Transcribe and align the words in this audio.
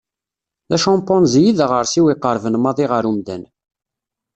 D 0.69 0.71
acampanzi 0.75 1.41
i 1.49 1.51
d 1.57 1.59
aɣersiw 1.65 2.05
iqerben 2.13 2.55
maḍi 2.59 2.85
ɣer 2.91 3.03
umdan. 3.09 3.43